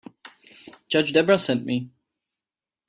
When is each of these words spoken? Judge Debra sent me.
Judge 0.89 1.13
Debra 1.13 1.37
sent 1.37 1.63
me. 1.63 1.91